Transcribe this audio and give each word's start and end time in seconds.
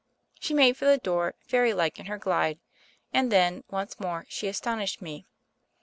She 0.39 0.55
made 0.55 0.77
for 0.77 0.85
the 0.85 0.97
door— 0.97 1.35
fairy 1.47 1.75
like 1.75 1.99
in 1.99 2.07
her 2.07 2.17
glide— 2.17 2.59
and, 3.13 3.31
then, 3.31 3.63
once 3.69 3.99
more 3.99 4.25
she 4.29 4.47
astonished 4.47 4.99
me. 4.99 5.27